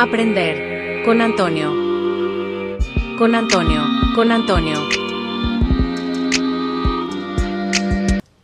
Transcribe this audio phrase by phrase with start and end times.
[0.00, 1.72] Aprender con Antonio.
[3.18, 3.82] Con Antonio.
[4.14, 4.76] Con Antonio.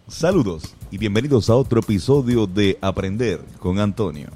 [0.09, 4.31] Saludos y bienvenidos a otro episodio de Aprender con Antonio.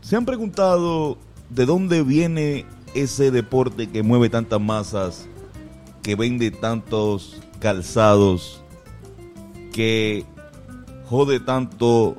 [0.00, 1.16] ¿Se han preguntado
[1.48, 5.28] de dónde viene ese deporte que mueve tantas masas,
[6.02, 8.64] que vende tantos calzados,
[9.72, 10.24] que
[11.04, 12.16] jode tanto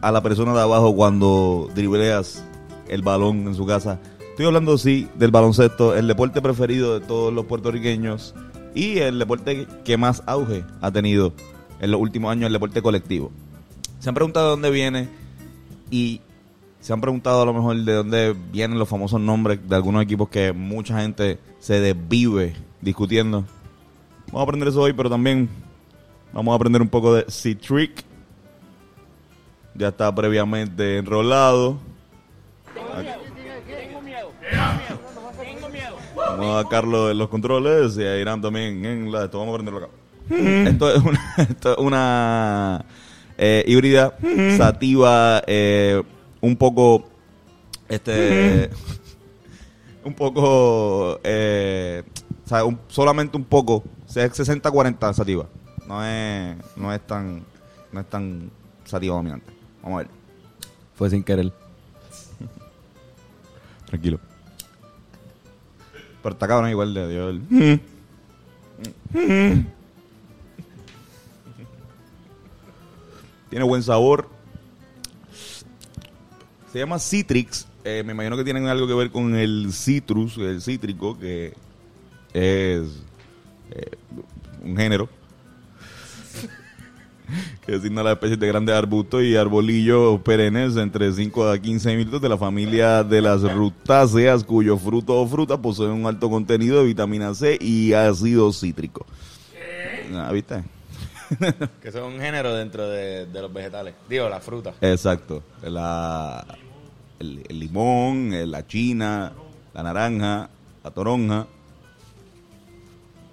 [0.00, 2.44] a la persona de abajo cuando dribleas
[2.90, 3.98] el balón en su casa.
[4.30, 8.34] Estoy hablando, sí, del baloncesto, el deporte preferido de todos los puertorriqueños
[8.74, 11.32] y el deporte que más auge ha tenido
[11.80, 13.30] en los últimos años, el deporte colectivo.
[13.98, 15.08] Se han preguntado de dónde viene
[15.90, 16.20] y
[16.80, 20.28] se han preguntado a lo mejor de dónde vienen los famosos nombres de algunos equipos
[20.28, 23.44] que mucha gente se desvive discutiendo.
[24.26, 25.48] Vamos a aprender eso hoy, pero también
[26.32, 28.04] vamos a aprender un poco de C-Trick.
[29.74, 31.78] Ya está previamente enrolado.
[36.36, 39.24] Vamos a Carlos en los controles y a Irán también en la...
[39.24, 39.38] Esto.
[39.38, 39.94] Vamos a aprenderlo acá.
[40.68, 42.84] Esto es una, esto es una
[43.36, 44.16] eh, híbrida
[44.56, 46.02] sativa eh,
[46.40, 47.08] un poco
[47.88, 48.70] este
[50.04, 52.04] un poco eh,
[52.44, 53.76] o sea, un- solamente un poco.
[53.76, 55.46] O sea, es 60-40 sativa.
[55.86, 57.44] No es no es tan
[57.92, 58.50] no es tan
[58.84, 59.52] sativa dominante.
[59.82, 60.10] Vamos a ver.
[60.94, 61.52] Fue sin querer.
[63.86, 64.20] tranquilo
[66.22, 67.80] pero está cabrón igual de dio el
[73.50, 74.28] tiene buen sabor.
[76.72, 77.66] Se llama Citrix.
[77.84, 81.54] Eh, me imagino que tienen algo que ver con el citrus, el cítrico, que
[82.32, 83.02] es
[83.70, 83.96] eh,
[84.62, 85.08] un género
[87.66, 92.20] que designa las especies de grandes arbustos y arbolillos perennes entre 5 a 15 minutos
[92.20, 96.86] de la familia de las rutáceas, cuyos frutos o frutas poseen un alto contenido de
[96.86, 99.06] vitamina C y ácido cítrico.
[100.14, 100.62] Ah, ¿Viste?
[101.80, 103.94] Que es un género dentro de, de los vegetales.
[104.08, 104.74] Digo, la fruta.
[104.80, 105.42] Exacto.
[105.62, 106.44] La,
[107.20, 109.32] el, el limón, eh, la china,
[109.72, 110.50] la naranja,
[110.82, 111.46] la toronja.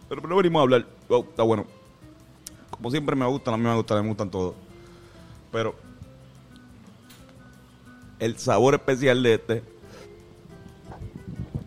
[0.09, 0.85] Pero, no venimos a hablar.
[1.09, 1.65] Está bueno.
[2.77, 4.53] Como siempre me gustan, a mí me gustan, me gustan todos.
[5.51, 5.75] Pero
[8.19, 9.63] el sabor especial de este,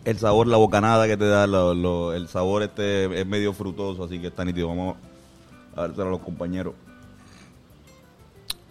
[0.05, 4.27] el sabor, la bocanada que te da, el sabor este es medio frutoso, así que
[4.27, 4.67] está nítido.
[4.67, 4.95] Vamos
[5.75, 6.73] a ver a los compañeros.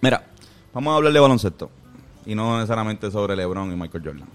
[0.01, 0.25] Mira,
[0.73, 1.71] vamos a hablar de baloncesto.
[2.27, 4.29] Y no necesariamente sobre LeBron y Michael Jordan.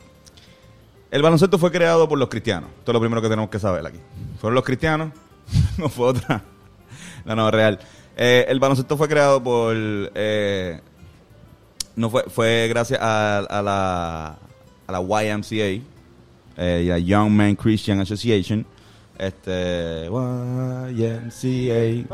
[1.12, 2.70] El baloncesto fue creado por los cristianos.
[2.80, 4.00] Esto es lo primero que tenemos que saber aquí.
[4.40, 5.12] Fueron los cristianos,
[5.78, 6.44] no fue otra.
[7.26, 7.80] No, no, real.
[8.18, 9.76] Eh, el baloncesto fue creado por.
[9.78, 10.80] eh,
[11.96, 14.38] no fue, fue gracias a, a la,
[14.88, 15.82] a la YMCA,
[16.58, 18.66] eh, y a Young Man Christian Association.
[19.18, 20.10] Este.
[20.92, 22.06] YMCA.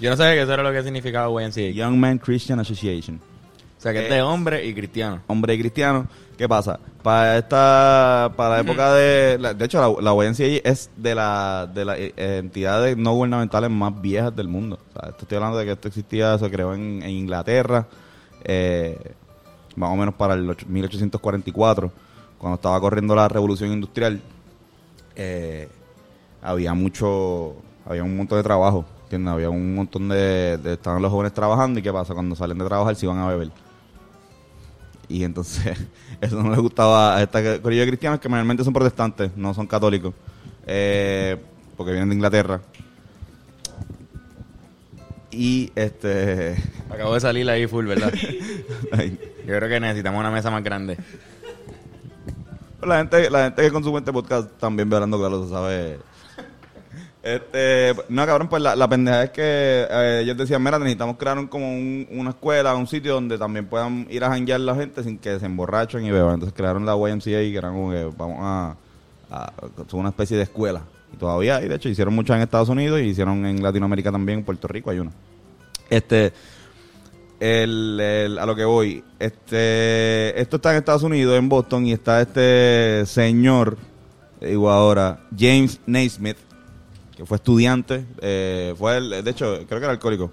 [0.00, 1.70] Yo no sabía que eso era lo que significaba YMCA.
[1.70, 3.20] Young Man Christian Association.
[3.78, 5.22] O sea, que es de hombre y cristiano.
[5.26, 6.06] Hombre cristiano.
[6.42, 6.80] ¿Qué pasa?
[7.04, 10.28] Para esta, para la época de, de hecho, la, la
[10.64, 14.80] es de la, de las eh, entidades no gubernamentales más viejas del mundo.
[15.20, 17.86] Estoy hablando de que esto existía, se creó en, en Inglaterra,
[18.42, 18.98] eh,
[19.76, 21.92] más o menos para el ocho- 1844,
[22.38, 24.20] cuando estaba corriendo la revolución industrial.
[25.14, 25.68] eh,
[26.42, 27.54] había mucho,
[27.86, 29.32] había un montón de trabajo, ¿entiendes?
[29.32, 32.64] Había un montón de, de- estaban los jóvenes trabajando y qué pasa, cuando salen de
[32.64, 33.50] trabajar se iban a beber.
[35.12, 35.76] Y entonces,
[36.22, 39.66] eso no les gustaba a esta corilla de cristianos que mayormente son protestantes, no son
[39.66, 40.14] católicos,
[40.66, 41.36] eh,
[41.76, 42.62] porque vienen de Inglaterra.
[45.30, 46.56] Y este.
[46.90, 48.10] Acabo de salir ahí full, ¿verdad?
[49.46, 50.96] Yo creo que necesitamos una mesa más grande.
[52.82, 55.98] la gente, la gente que consume este podcast también ve hablando claro, se sabe.
[57.22, 59.42] Este, no, cabrón, pues la, la pendeja es que
[59.88, 63.66] eh, ellos decían, mira, necesitamos crear un, como un- una escuela, un sitio donde también
[63.66, 66.34] puedan ir a janguear la gente sin que se emborrachen y beban.
[66.34, 68.76] Entonces crearon la YMCA y que eran como que vamos a,
[69.30, 69.52] a-
[69.92, 70.82] una especie de escuela.
[71.14, 74.40] Y todavía hay, de hecho, hicieron muchas en Estados Unidos y hicieron en Latinoamérica también,
[74.40, 75.12] en Puerto Rico hay una.
[75.90, 76.32] Este,
[77.38, 82.20] el- a lo que voy, este, esto está en Estados Unidos, en Boston, y está
[82.20, 83.76] este señor,
[84.40, 86.36] digo ahora, James Naismith,
[87.26, 90.30] fue estudiante, eh, fue, el- de hecho, creo que era alcohólico.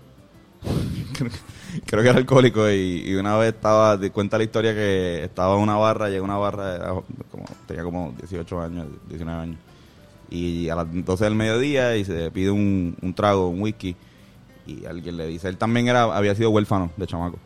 [1.85, 5.61] creo, que- era alcohólico y, y una vez estaba, cuenta la historia que estaba en
[5.61, 6.79] una barra, llegó a una barra,
[7.31, 9.57] como, tenía como 18 años, 19 años,
[10.29, 13.95] y a las 12 del mediodía y se pide un, un trago, un whisky,
[14.67, 17.37] y alguien le dice, él también era había sido huérfano de chamaco.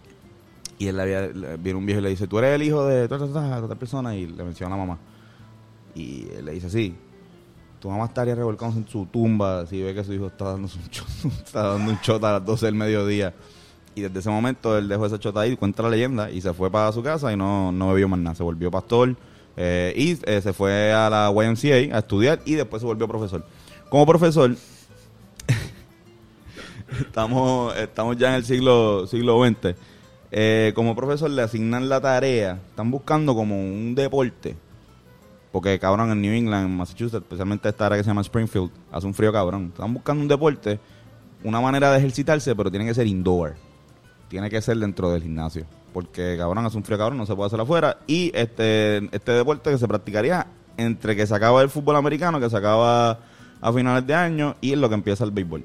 [0.80, 1.28] Y él había,
[1.60, 3.26] viene un viejo y le dice, tú eres el hijo de toda
[3.62, 5.00] esta persona y le menciona a la mamá.
[5.96, 6.94] Y él le dice, sí,
[7.84, 10.70] tu mamá estaría revolcándose en su tumba si ve que su hijo está dando
[11.90, 13.34] un chota a las 12 del mediodía.
[13.94, 16.72] Y desde ese momento él dejó esa chota ahí, cuenta la leyenda, y se fue
[16.72, 18.36] para su casa y no, no bebió más nada.
[18.36, 19.18] Se volvió pastor
[19.58, 23.46] eh, y eh, se fue a la YMCA a estudiar y después se volvió profesor.
[23.90, 24.56] Como profesor,
[27.02, 29.76] estamos, estamos ya en el siglo, siglo XX.
[30.32, 34.56] Eh, como profesor le asignan la tarea, están buscando como un deporte.
[35.54, 39.06] Porque cabrón, en New England, en Massachusetts, especialmente esta área que se llama Springfield, hace
[39.06, 39.68] un frío cabrón.
[39.72, 40.80] Están buscando un deporte,
[41.44, 43.54] una manera de ejercitarse, pero tiene que ser indoor.
[44.30, 45.68] Tiene que ser dentro del gimnasio.
[45.94, 47.98] Porque cabrón, hace un frío cabrón, no se puede hacer afuera.
[48.08, 52.50] Y este, este deporte que se practicaría entre que se acaba el fútbol americano, que
[52.50, 53.20] se acaba
[53.62, 55.64] a finales de año, y en lo que empieza el béisbol.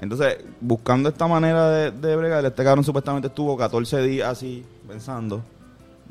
[0.00, 5.42] Entonces, buscando esta manera de, de bregar, este cabrón supuestamente estuvo 14 días así pensando.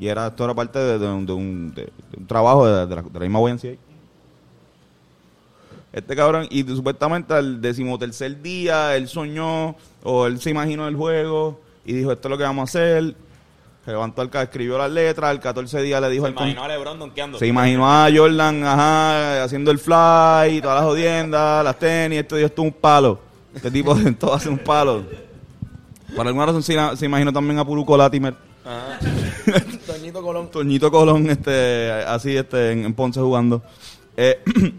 [0.00, 2.96] Y era, esto era parte de, de un, de un- de- un trabajo la, de
[2.96, 3.78] la misma YMCA.
[5.92, 9.74] Este cabrón, y supuestamente al decimotercer día, él soñó,
[10.04, 13.14] o él se imaginó el juego, y dijo, esto es lo que vamos a hacer.
[13.84, 16.98] Se levantó el escribió las letras, al 14 día le dijo Se imaginó a LeBron
[16.98, 17.38] donkeando.
[17.38, 22.62] se imaginó a Jordan, ajá, haciendo el fly, todas las jodiendas, las tenis, esto, esto
[22.62, 23.18] es un palo.
[23.54, 25.02] Este tipo de todo hace un palo.
[26.14, 28.98] Por alguna razón se, se imaginó también a Puruco Latimer, Ajá.
[30.20, 30.50] Toñito Colón.
[30.50, 33.62] Toñito Colón, este, así, este, en, en Ponce jugando.
[34.16, 34.38] Eh,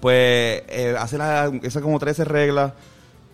[0.00, 2.72] pues, eh, hace la- esas como 13 reglas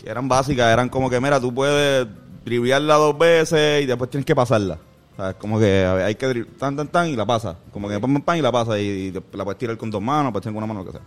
[0.03, 2.07] que eran básicas, eran como que, mira, tú puedes
[2.45, 4.79] driviarla dos veces y después tienes que pasarla.
[5.13, 7.57] O sea, es como que hay que tan, tan, tan y la pasa.
[7.73, 10.01] Como que pam, pam, pam y la pasa y, y la puedes tirar con dos
[10.01, 11.07] manos, puedes tirar con una mano, lo que sea.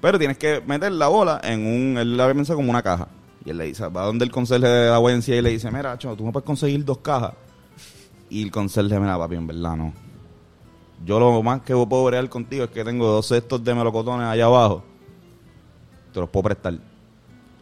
[0.00, 3.08] Pero tienes que meter la bola en un, él la pensado como una caja.
[3.44, 5.98] Y él le dice, va donde el conserje de la YMCA y le dice, mira,
[5.98, 7.32] cho, tú me puedes conseguir dos cajas.
[8.34, 9.92] Y el conserje, mira, papi, en verdad no.
[11.04, 14.46] Yo lo más que puedo bregar contigo es que tengo dos cestos de melocotones allá
[14.46, 14.82] abajo.
[16.12, 16.74] Te los puedo prestar.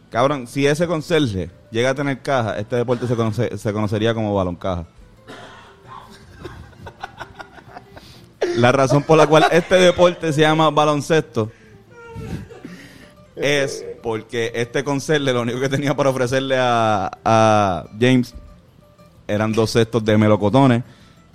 [0.09, 4.55] Cabrón, si ese conserje llega a tener caja, este deporte se, se conocería como balón
[4.55, 4.87] caja.
[8.57, 11.51] La razón por la cual este deporte se llama baloncesto
[13.35, 18.33] es porque este conserje lo único que tenía para ofrecerle a, a James
[19.27, 20.83] eran dos cestos de melocotones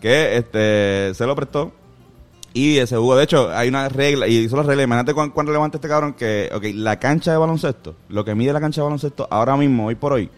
[0.01, 1.73] que este se lo prestó
[2.53, 3.17] y ese jugó.
[3.17, 4.83] De hecho, hay una regla, y hizo la regla.
[4.83, 8.53] Imagínate cuán, cuán relevante este cabrón que, ok, la cancha de baloncesto, lo que mide
[8.53, 10.31] la cancha de baloncesto ahora mismo, hoy por hoy,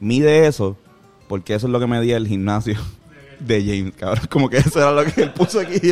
[0.00, 0.76] mide eso,
[1.28, 2.76] porque eso es lo que medía el gimnasio
[3.40, 4.26] de James, cabrón.
[4.30, 5.80] Como que eso era lo que él puso aquí.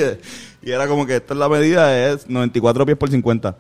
[0.60, 3.56] Y era como que esta es la medida, es 94 pies por 50.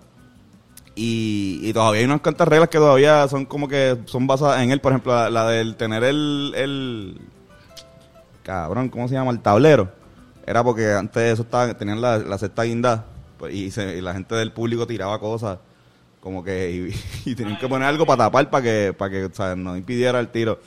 [1.00, 4.72] Y, y todavía hay unas cuantas reglas que todavía son como que son basadas en
[4.72, 4.80] él.
[4.80, 7.20] Por ejemplo, la, la del tener el, el.
[8.42, 9.30] Cabrón, ¿cómo se llama?
[9.30, 9.90] El tablero.
[10.46, 13.04] Era porque antes eso estaba, tenían la, la cesta guindada.
[13.38, 15.58] pues, y, se- y la gente del público tiraba cosas.
[16.20, 16.70] Como que.
[17.24, 19.76] Y, y tenían que poner algo para tapar para que, para que o sea, no
[19.76, 20.58] impidiera el tiro.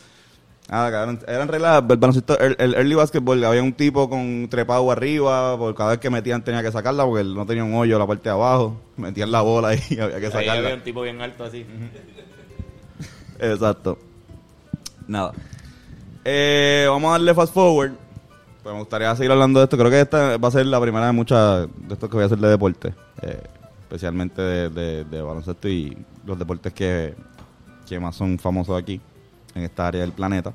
[0.72, 1.20] Nada, cabrón.
[1.28, 2.40] Eran reglas del baloncesto.
[2.40, 5.58] El, el early basketball había un tipo con trepado arriba.
[5.58, 8.00] Por cada vez que metían tenía que sacarla porque él no tenía un hoyo en
[8.00, 8.78] la parte de abajo.
[8.96, 10.54] Metían la bola y había que Ahí sacarla.
[10.54, 11.66] había un tipo bien alto así.
[13.40, 13.98] Exacto.
[15.08, 15.34] Nada.
[16.24, 17.92] Eh, vamos a darle fast forward.
[18.64, 19.78] Pues me gustaría seguir hablando de esto.
[19.78, 22.26] Creo que esta va a ser la primera de muchas de estos que voy a
[22.28, 22.94] hacer de deporte.
[23.24, 23.42] eh,
[23.84, 27.14] especialmente de, de- de baloncesto y los deportes que,
[27.90, 29.02] que más son famosos aquí,
[29.56, 30.54] en esta área del planeta.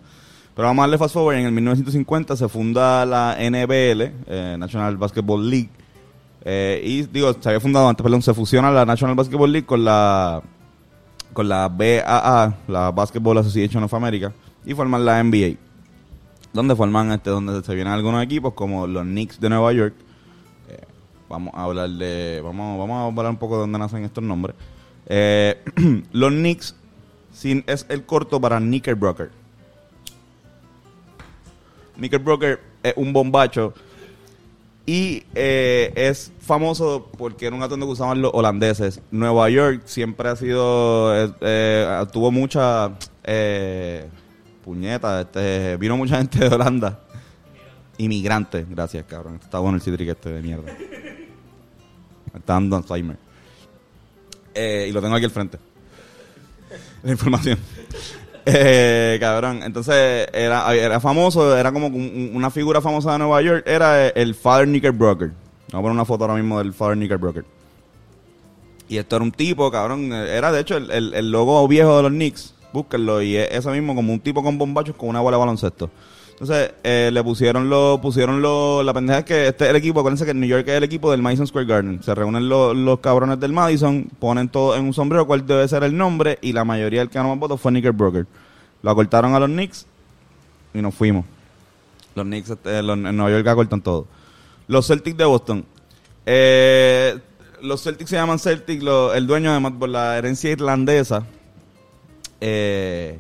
[0.57, 1.37] Pero vamos a darle fast forward.
[1.37, 5.69] En el 1950 se funda la NBL, eh, National Basketball League.
[6.43, 9.85] Eh, y digo, se había fundado antes, perdón, se fusiona la National Basketball League con
[9.85, 10.43] la
[11.35, 14.33] con la BAA, la Basketball Association of America,
[14.65, 15.59] y forman la NBA.
[16.55, 19.95] Donde forman este, donde se vienen algunos equipos como los Knicks de Nueva York.
[20.71, 20.81] Eh,
[21.29, 24.57] vamos a hablar de, vamos, vamos a hablar un poco de dónde nacen estos nombres.
[26.12, 26.75] Los Knicks
[27.37, 29.31] sin, es el corto para Knickerbocker.
[31.97, 33.75] Knickerbocker es un bombacho
[34.87, 39.02] y eh, es famoso porque era un atuendo que usaban los holandeses.
[39.11, 44.09] Nueva York siempre ha sido, eh, eh, tuvo mucha eh,
[44.64, 47.00] puñeta, este, vino mucha gente de Holanda.
[47.99, 49.40] Inmigrantes, gracias cabrón.
[49.43, 50.73] Está bueno el citric este de mierda.
[52.35, 53.19] Está dando Alzheimer.
[54.55, 55.59] Y lo tengo aquí al frente.
[57.07, 57.59] La información.
[58.49, 63.65] Eh, cabrón, entonces era, era famoso, era como un- una figura famosa de Nueva York,
[63.67, 65.31] era el Father Knickerbocker.
[65.31, 67.45] Vamos a poner una foto ahora mismo del Father Knickerbocker.
[68.89, 72.13] Y esto era un tipo, cabrón, era de hecho el, el- logo viejo de los
[72.13, 73.21] Knicks, Búsquenlo.
[73.21, 75.91] Y es eso mismo, como un tipo con bombachos con una bola de baloncesto.
[76.38, 80.00] Entonces, eh, le pusieron lo, pusieron lo, la pendeja es que este es el equipo,
[80.00, 82.02] acuérdense que New York es el equipo del Madison Square Garden.
[82.02, 85.83] Se reúnen los, los cabrones del Madison, ponen todo en un sombrero, cuál debe ser
[85.85, 88.26] el nombre, y la mayoría del que ganó más votos fue Knickerbocker.
[88.83, 89.87] Lo acortaron a los Knicks
[90.75, 91.25] y nos fuimos.
[92.14, 94.07] Los Knicks este, los, en Nueva York acortan todo.
[94.69, 95.64] Los Celtics de Boston.
[96.26, 97.19] Eh,
[97.62, 101.25] los Celtics se llaman Celtics, lo- el dueño además por la herencia irlandesa.
[102.43, 103.19] eh,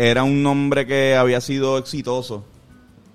[0.00, 2.44] era un nombre que había sido exitoso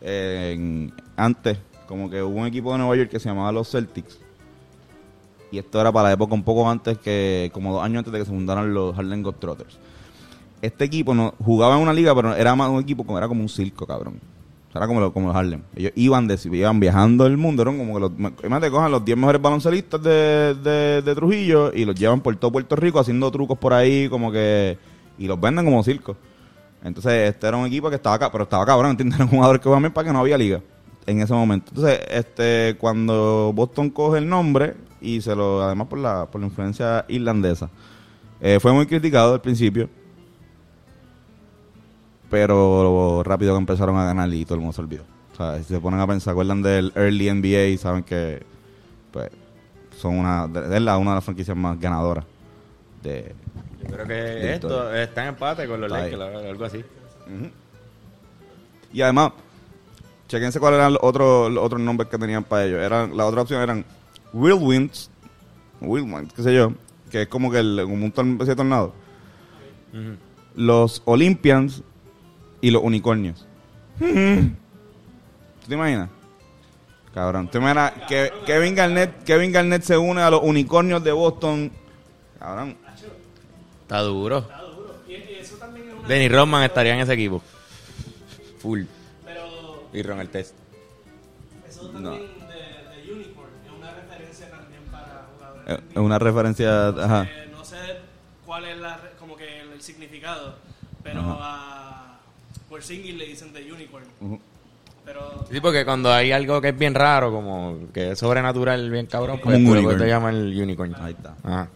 [0.01, 4.19] eh, antes, como que hubo un equipo de Nueva York que se llamaba los Celtics.
[5.49, 8.19] Y esto era para la época un poco antes que, como dos años antes de
[8.19, 9.77] que se fundaran los Harlem Globetrotters.
[10.61, 13.49] Este equipo no jugaba en una liga, pero era un equipo como era como un
[13.49, 14.19] circo, cabrón.
[14.75, 15.61] Era como, lo- como los Harlem.
[15.75, 19.17] Ellos iban, de, iban viajando el mundo, eran como que los, imagínate, cojan los 10
[19.17, 23.73] mejores baloncelistas de, de Trujillo y los llevan por todo Puerto Rico haciendo trucos por
[23.73, 24.77] ahí, como que,
[25.17, 26.17] y los venden como circo.
[26.83, 29.15] Entonces, este era un equipo que estaba acá, pero estaba cabrón, ¿entiendes?
[29.19, 30.61] Era un jugador que también para que no había liga
[31.05, 31.71] en ese momento.
[31.73, 36.47] Entonces, este, cuando Boston coge el nombre y se lo, además por la, por la
[36.47, 37.69] influencia irlandesa,
[38.41, 39.89] eh, fue muy criticado al principio,
[42.29, 45.03] pero rápido que empezaron a ganar y todo el mundo se olvidó.
[45.33, 48.43] O sea, si se ponen a pensar, acuerdan del early NBA y saben que,
[49.11, 49.29] pues,
[49.97, 52.25] son una, es la, una de las franquicias más ganadoras
[53.01, 53.33] de,
[53.83, 55.91] Yo creo que esto está en empate con los.
[55.91, 56.83] Lakers, algo así.
[58.91, 59.31] Y además,
[60.27, 62.79] chequense cuáles eran los otros, los otros nombres que tenían para ellos.
[62.79, 63.85] Eran, la otra opción eran
[64.33, 65.09] Whirlwinds,
[65.81, 66.73] Whirlwind, qué sé yo,
[67.11, 68.93] que es como que el, un especie de tornado.
[69.93, 70.17] Ujú.
[70.55, 71.83] Los Olympians
[72.61, 73.47] y los Unicornios.
[73.99, 76.09] ¿Tú te imaginas?
[77.13, 81.71] Cabrón, ¿tú imaginas que Kevin Garnett, Kevin Garnett se une a los Unicornios de Boston?
[82.39, 82.77] Cabrón.
[83.93, 84.43] Está duro.
[86.07, 87.43] Denny Rodman estaría en ese equipo.
[88.59, 88.85] Full.
[89.23, 90.55] Pero Y Ron Artest.
[91.69, 92.13] eso No.
[92.13, 95.67] también de, de Unicorn es una referencia también para jugadores.
[95.67, 97.23] Es es una referencia, ajá.
[97.25, 97.77] Eh, no sé
[98.47, 100.55] cuál es la, como que el, el significado,
[101.03, 101.37] pero Ajá.
[101.39, 102.19] a
[102.69, 104.05] por Singing le dicen de Unicorn.
[105.05, 109.05] Pero Sí, porque cuando hay algo que es bien raro, como que es sobrenatural, bien
[109.05, 109.99] cabrón, Como pues un unicorn.
[109.99, 110.95] te llaman el unicorn.
[110.99, 111.35] Ahí está.
[111.43, 111.67] Ajá.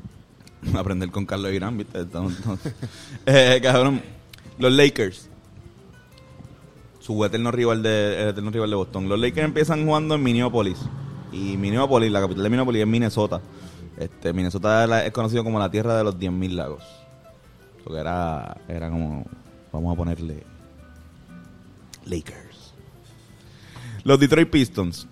[0.76, 2.06] aprender con Carlos Irán, ¿viste?
[3.26, 4.02] Eh, cabrón,
[4.58, 5.30] los Lakers.
[7.00, 9.08] Su eterno rival de eterno rival de Boston.
[9.08, 10.78] Los Lakers empiezan jugando en Minneapolis.
[11.32, 13.42] Y Minneapolis, la capital de Minneapolis es Minnesota.
[13.98, 16.84] Este, Minnesota es conocido como la tierra de los 10.000 lagos.
[17.84, 19.26] Porque era, era como,
[19.72, 20.44] vamos a ponerle
[22.06, 22.74] Lakers.
[24.04, 25.08] Los Detroit Pistons.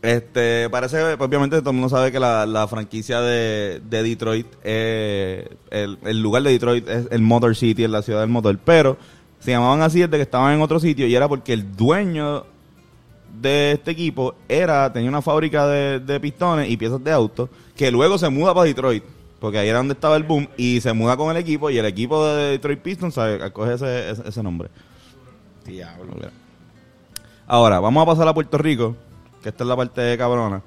[0.00, 5.48] Este, parece, obviamente todo el mundo sabe que la, la franquicia de, de Detroit, eh,
[5.70, 8.96] el, el lugar de Detroit es el Motor City, es la ciudad del motor, pero
[9.40, 12.44] se llamaban así desde que estaban en otro sitio y era porque el dueño
[13.40, 17.90] de este equipo era tenía una fábrica de, de pistones y piezas de autos que
[17.90, 19.04] luego se muda para Detroit
[19.40, 21.86] porque ahí era donde estaba el boom y se muda con el equipo y el
[21.86, 24.68] equipo de Detroit Pistons sabe, acoge ese, ese, ese nombre.
[25.64, 26.14] Diablo.
[27.46, 28.96] Ahora, vamos a pasar a Puerto Rico,
[29.42, 30.62] que esta es la parte cabrona.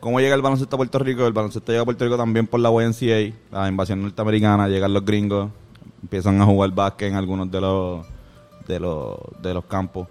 [0.00, 1.26] ¿Cómo llega el baloncesto a Puerto Rico?
[1.26, 5.04] El baloncesto llega a Puerto Rico también por la YNCA, la invasión norteamericana, llegan los
[5.04, 5.50] gringos,
[6.02, 8.06] empiezan a jugar básquet en algunos de los
[8.68, 10.06] de los, de los campos.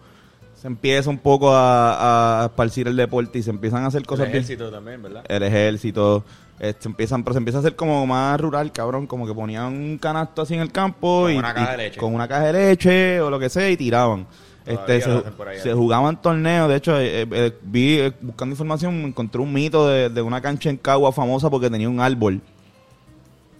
[0.56, 4.08] Se empieza un poco a, a esparcir el deporte y se empiezan a hacer El
[4.08, 5.24] cosas bien- ejército también, ¿verdad?
[5.28, 6.24] el ejército,
[6.60, 9.98] se empiezan, pero se empieza a hacer como más rural, cabrón, como que ponían un
[9.98, 12.00] canasto así en el campo Con y, una caja y- de leche.
[12.00, 14.26] con una caja de leche o lo que sea y tiraban.
[14.66, 15.24] Este, se,
[15.62, 15.74] se ¿eh?
[15.74, 20.22] jugaban torneos, de hecho, eh, eh, vi eh, buscando información, encontré un mito de, de
[20.22, 22.42] una cancha en Cagua famosa porque tenía un árbol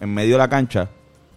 [0.00, 0.88] en medio de la cancha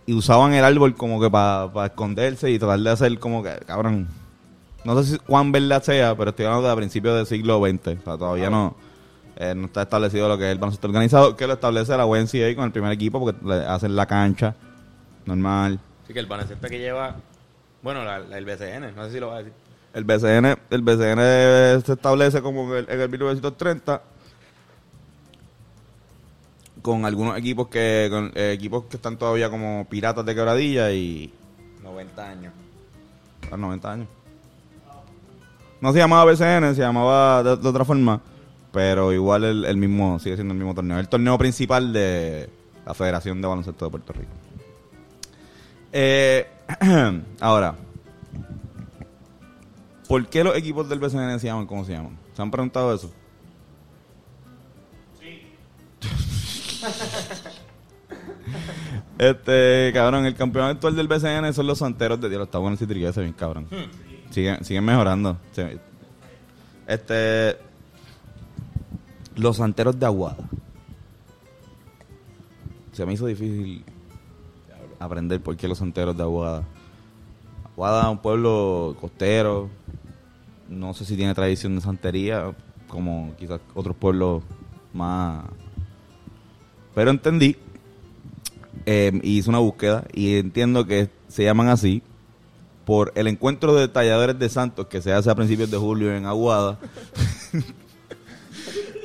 [0.06, 4.08] y usaban el árbol como que para esconderse y tratar de hacer como que, cabrón,
[4.86, 8.00] no sé si cuán verdad sea, pero estoy hablando de a principios del siglo XX.
[8.00, 8.74] O sea, todavía no,
[9.36, 12.56] eh, no está establecido lo que es el baloncesto organizado, que lo establece la YNCA
[12.56, 14.56] con el primer equipo porque le hacen la cancha
[15.26, 15.78] normal.
[16.08, 17.18] Sí, que el baloncesto que lleva,
[17.88, 19.54] bueno, la- la- el BCN, no sé si lo va a decir.
[19.94, 24.02] El BCN, el BCN se establece como en el, en el 1930
[26.82, 31.34] con algunos equipos que con, eh, equipos que están todavía como piratas de quebradilla y
[31.82, 32.54] 90 años.
[33.52, 34.08] a 90 años.
[35.80, 38.20] No se llamaba BCN, se llamaba de, de otra forma,
[38.74, 41.00] pero igual el, el mismo sigue siendo el mismo torneo.
[41.00, 42.50] El torneo principal de
[42.86, 44.32] la Federación de Baloncesto de Puerto Rico.
[45.92, 46.48] Eh,
[47.40, 47.76] ahora,
[50.08, 52.18] ¿por qué los equipos del BCN se llaman como se llaman?
[52.34, 53.12] ¿Se han preguntado eso?
[59.18, 62.44] Este, cabrón, el campeón actual del BCN son los santeros de Dios.
[62.44, 63.68] Está bueno ese, bien cabrón.
[64.30, 65.38] Siguen, siguen mejorando.
[66.86, 67.58] Este.
[69.36, 70.38] Los santeros de Aguada.
[72.92, 73.84] Se me hizo difícil
[75.00, 76.64] aprender por qué los santeros de Aguada.
[77.74, 79.70] Aguada es un pueblo costero.
[80.70, 82.54] No sé si tiene tradición de santería,
[82.88, 84.44] como quizás otros pueblos
[84.94, 85.46] más.
[86.94, 87.56] Pero entendí
[88.90, 92.02] eh, hice una búsqueda y entiendo que se llaman así
[92.86, 96.26] por el encuentro de talladores de santos que se hace a principios de julio en
[96.26, 96.80] Aguada.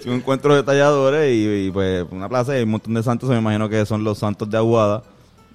[0.06, 3.68] Un encuentro de talladores y, pues una plaza y un montón de santos, me imagino
[3.68, 5.04] que son los santos de Aguada.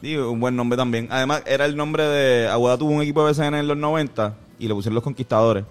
[0.01, 1.07] Y un buen nombre también.
[1.11, 2.47] Además, era el nombre de...
[2.47, 5.65] Aguada tuvo un equipo de BCN en los 90 y le pusieron los conquistadores.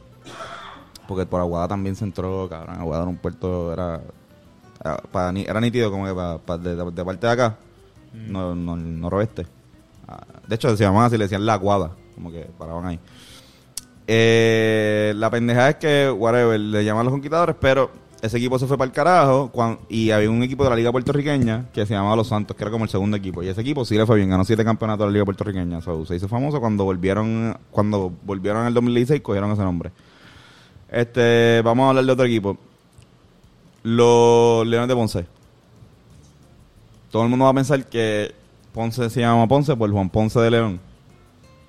[1.06, 2.76] Porque por Aguada también se entró, cabrón.
[2.80, 4.00] Aguada era un puerto, era...
[4.84, 7.56] Era, pa- ni- era nítido como que pa- pa- de, de parte de acá,
[8.12, 9.46] no, no, el noroeste.
[10.06, 13.00] Ah, De hecho, se llamaban así, le decían la Aguada, como que paraban ahí.
[14.06, 17.90] Eh, la pendeja es que, whatever, le llaman los conquistadores, pero
[18.22, 19.52] ese equipo se fue para el carajo
[19.88, 22.70] y había un equipo de la Liga Puertorriqueña que se llamaba Los Santos, que era
[22.70, 23.42] como el segundo equipo.
[23.42, 25.80] Y ese equipo sí le fue bien, ganó siete campeonatos de la Liga Puertorriqueña.
[25.80, 29.90] Se hizo famoso cuando volvieron cuando volvieron en el 2016 cogieron ese nombre.
[30.90, 32.56] Este, vamos a hablar de otro equipo.
[33.82, 35.26] Los Leones de Ponce.
[37.10, 38.34] Todo el mundo va a pensar que
[38.72, 40.80] Ponce se llama Ponce por Juan Ponce de León.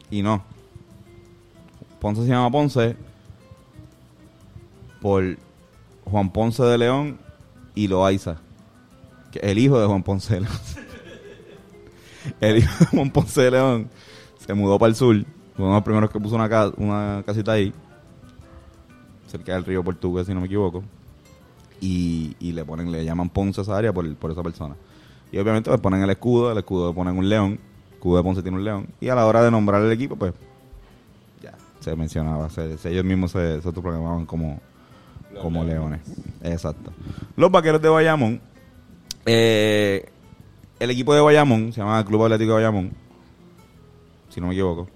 [0.09, 0.43] Y no.
[1.99, 2.95] Ponce se llama Ponce
[5.01, 5.37] por
[6.09, 7.17] Juan Ponce de León
[7.75, 8.37] y Loaiza.
[9.33, 10.53] El hijo de Juan Ponce de León.
[12.41, 13.89] el hijo de Juan Ponce de León
[14.45, 15.15] se mudó para el sur.
[15.55, 17.73] Fue uno de los primeros que puso una, ca- una casita ahí.
[19.27, 20.83] Cerca del río Portugués, si no me equivoco.
[21.81, 24.75] Y, y le ponen, le llaman Ponce a esa área por, por esa persona.
[25.31, 27.59] Y obviamente le ponen el escudo, el escudo le ponen un león,
[27.89, 28.87] el escudo de Ponce tiene un león.
[29.01, 30.33] Y a la hora de nombrar el equipo, pues
[31.43, 32.47] ya se mencionaba,
[32.85, 34.59] ellos mismos se, se autoproclamaban como,
[35.37, 36.01] como leones.
[36.43, 36.91] Exacto.
[37.35, 38.41] Los vaqueros de Bayamón,
[39.25, 40.09] eh,
[40.79, 42.91] el equipo de Bayamón, se llama Club Atlético de Bayamón,
[44.29, 44.87] si no me equivoco.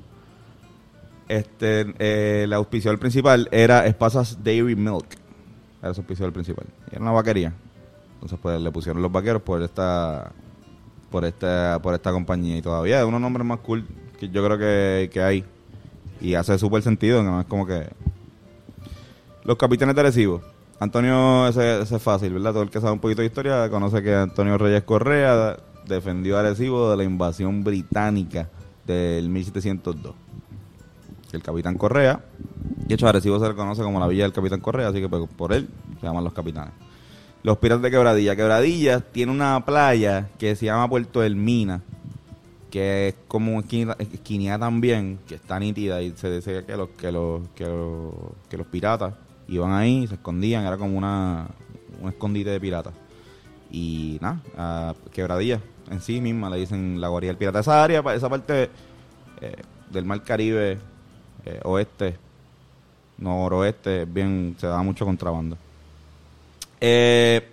[1.28, 5.18] Este, eh, el auspiciador principal era Espasas Dairy Milk.
[5.82, 6.66] Era su auspiciador principal.
[6.92, 7.54] Y era una vaquería.
[8.16, 10.32] Entonces, pues le pusieron los vaqueros por esta
[11.10, 13.86] por esta por esta compañía y todavía es uno de los nombres más cool
[14.18, 15.44] que yo creo que, que hay
[16.22, 17.90] y hace súper sentido no es como que
[19.44, 20.42] los capitanes de Arecibo.
[20.80, 24.16] Antonio ese, es fácil verdad todo el que sabe un poquito de historia conoce que
[24.16, 28.50] Antonio Reyes Correa defendió a Arecibo de la invasión británica
[28.88, 30.16] del 1702
[31.34, 32.20] el capitán Correa
[32.88, 35.30] de hecho Arecibo se le conoce como la villa del capitán Correa así que pues,
[35.38, 36.74] por él se llaman los capitanes.
[37.44, 38.36] Los Piratas de Quebradilla.
[38.36, 41.82] Quebradilla tiene una playa que se llama Puerto del Mina,
[42.70, 47.12] que es como esquina, esquinea también, que está nítida y se decía que los, que
[47.12, 48.14] los, que los,
[48.48, 49.14] que los piratas
[49.52, 51.48] iban ahí, se escondían, era como una,
[52.02, 52.94] un escondite de piratas.
[53.72, 55.62] Y nada, Quebradilla
[55.92, 57.60] en sí misma le dicen la guarida del pirata.
[57.60, 58.70] Esa área, esa parte
[59.42, 59.56] eh,
[59.92, 60.80] del mar Caribe,
[61.46, 62.18] eh, oeste,
[63.18, 65.58] noroeste, bien, se da mucho contrabando.
[66.80, 67.46] Eh,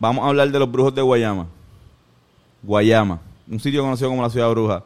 [0.00, 1.46] vamos a hablar de los brujos de Guayama.
[2.62, 4.82] Guayama, un sitio conocido como la ciudad bruja.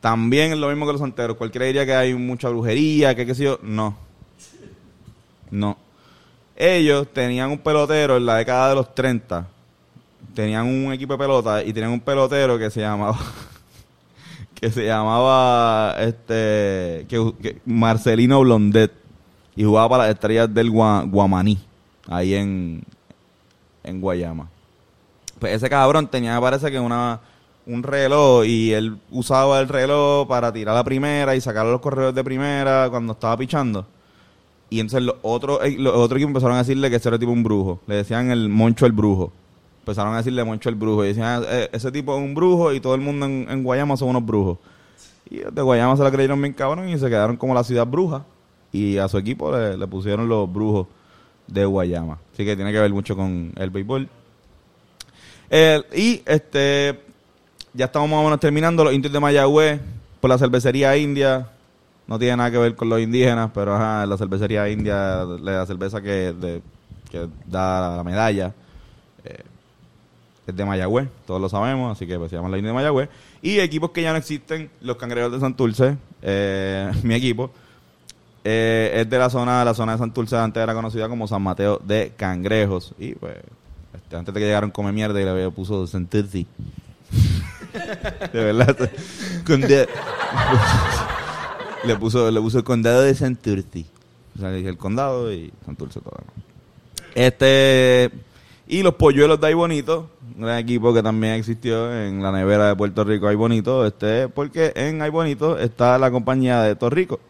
[0.00, 1.36] También es lo mismo que los santeros.
[1.36, 3.60] Cualquiera diría que hay mucha brujería, que qué sé yo.
[3.62, 3.96] No.
[5.52, 5.76] No.
[6.56, 9.46] Ellos tenían un pelotero en la década de los 30.
[10.34, 13.18] Tenían un equipo de pelota y tenían un pelotero que se llamaba
[14.54, 18.92] que se llamaba este que, Marcelino Blondet
[19.56, 21.58] y jugaba para las estrellas del Gua- Guamaní
[22.08, 22.82] ahí en
[23.84, 24.48] en Guayama.
[25.38, 27.20] Pues ese cabrón tenía parece que una
[27.66, 32.14] un reloj y él usaba el reloj para tirar la primera y sacar los corredores
[32.14, 33.86] de primera cuando estaba pichando.
[34.72, 37.42] Y entonces los otros los otros equipos empezaron a decirle que ese era tipo un
[37.42, 37.82] brujo.
[37.86, 39.30] Le decían el Moncho el brujo.
[39.80, 41.04] Empezaron a decirle Moncho el brujo.
[41.04, 44.08] Y decían, "Eh, ese tipo es un brujo y todo el mundo en, Guayama son
[44.08, 44.56] unos brujos.
[45.28, 48.24] Y de Guayama se la creyeron bien cabrón y se quedaron como la ciudad bruja.
[48.72, 50.86] Y a su equipo le, pusieron los brujos
[51.48, 52.18] de Guayama.
[52.32, 54.08] Así que tiene que ver mucho con el béisbol.
[55.94, 56.98] Y este
[57.74, 59.82] ya estamos más o menos terminando los indios de Mayagüez
[60.18, 61.51] por la cervecería india.
[62.12, 66.02] No tiene nada que ver con los indígenas, pero ajá, la cervecería india, la cerveza
[66.02, 66.60] que, de-
[67.46, 68.52] da la medalla,
[69.24, 69.38] eh,
[70.46, 73.08] es de Mayagüez, todos lo sabemos, así que pues, se llama la India de Mayagüez.
[73.40, 77.50] Y equipos que ya no existen, los cangrejos de Santurce, eh, mi equipo,
[78.44, 81.80] eh, es de la zona, la zona de Santurce antes era conocida como San Mateo
[81.82, 82.92] de Cangrejos.
[82.98, 83.36] Y pues,
[83.94, 86.44] este, antes de que llegaron come mierda y le puso Santurce.
[88.34, 88.76] De verdad.
[89.46, 89.88] Conde-
[91.84, 93.86] le puso le puso el condado de Santurce.
[94.36, 96.16] O sea, le dije el condado y Santurce todo.
[97.14, 98.10] Este
[98.66, 102.68] y los polluelos de Ay Bonito, un gran equipo que también existió en la nevera
[102.68, 107.20] de Puerto Rico Ay Bonito, este porque en Ay Bonito está la compañía de Torrico.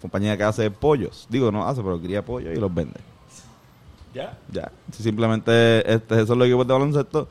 [0.00, 1.26] Compañía que hace pollos.
[1.30, 3.00] Digo, no hace, pero cría pollos y los vende.
[4.14, 4.38] ¿Ya?
[4.52, 7.28] Ya, si simplemente este, esos son los equipos de baloncesto.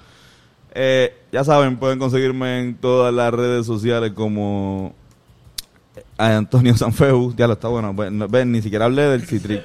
[0.75, 4.93] Eh, ya saben, pueden conseguirme en todas las redes sociales como
[6.17, 7.33] Antonio Sanfeu.
[7.35, 7.93] Ya lo está bueno.
[7.93, 9.61] Ven, no- ven, ni siquiera hablé del Citric.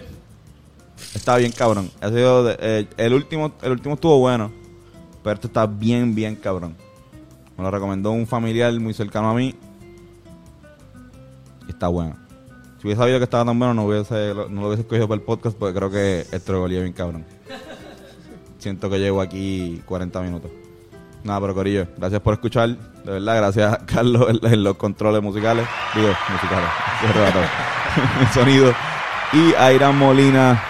[1.14, 1.90] Está bien cabrón.
[2.00, 4.50] Ha sido eh, el último el último estuvo bueno,
[5.22, 6.74] pero este está bien, bien cabrón.
[7.56, 9.54] Me lo recomendó un familiar muy cercano a mí.
[11.68, 12.16] Está bueno.
[12.80, 15.24] Si hubiese sabido que estaba tan bueno, no, hubiese, no lo hubiese escogido para el
[15.24, 17.24] podcast porque creo que esto bien cabrón.
[18.58, 20.50] Siento que llevo aquí 40 minutos.
[21.24, 22.68] Nada, pero Corillo, gracias por escuchar.
[22.68, 25.66] De verdad, gracias Carlos en, en los controles musicales.
[25.94, 26.70] Digo, musicales.
[28.20, 28.74] El sonido.
[29.32, 30.62] Y Airan Molina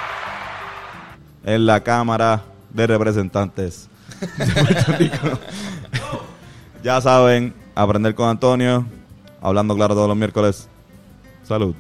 [1.45, 3.89] en la Cámara de Representantes
[4.21, 5.39] de Puerto Rico.
[6.83, 8.85] ya saben, aprender con Antonio.
[9.41, 10.69] Hablando claro todos los miércoles.
[11.45, 11.75] Salud.